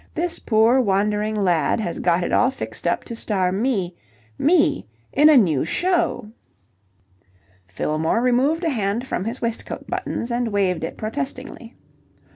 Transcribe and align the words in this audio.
This 0.15 0.39
poor 0.39 0.81
wandering 0.81 1.35
lad 1.35 1.79
has 1.79 1.99
got 1.99 2.23
it 2.23 2.31
all 2.31 2.49
fixed 2.49 2.87
up 2.87 3.03
to 3.03 3.15
star 3.15 3.51
me 3.51 3.93
me 4.35 4.87
in 5.13 5.29
a 5.29 5.37
new 5.37 5.63
show!" 5.63 6.31
Fillmore 7.67 8.19
removed 8.23 8.63
a 8.63 8.69
hand 8.69 9.05
from 9.05 9.25
his 9.25 9.43
waistcoat 9.43 9.85
buttons 9.87 10.31
and 10.31 10.47
waved 10.47 10.83
it 10.83 10.97
protestingly. 10.97 11.75